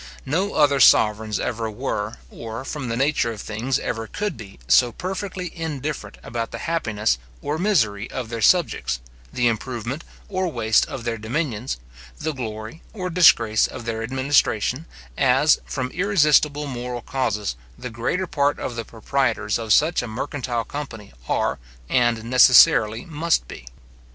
[0.25, 4.91] No other sovereigns ever were, or, from the nature of things, ever could be, so
[4.91, 8.99] perfectly indifferent about the happiness or misery of their subjects,
[9.31, 11.77] the improvement or waste of their dominions,
[12.17, 14.87] the glory or disgrace of their administration,
[15.19, 20.63] as, from irresistible moral causes, the greater part of the proprietors of such a mercantile
[20.65, 21.59] company are,
[21.89, 23.67] and necessarily must be.